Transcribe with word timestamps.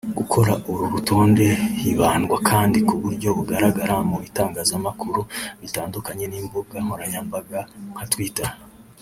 Gukora 0.17 0.53
uru 0.71 0.83
rutonde 0.93 1.47
hibandwa 1.81 2.35
kandi 2.49 2.77
ku 2.87 2.95
buryo 3.03 3.29
bagaragara 3.37 3.93
mu 4.09 4.17
bitangazamakuru 4.23 5.21
bitandukanye 5.61 6.25
n’imbuga 6.27 6.75
nkoranyambaga 6.83 7.59
nka 7.93 8.05
Twitter 8.13 8.49